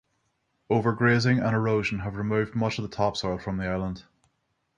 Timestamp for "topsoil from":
2.97-3.57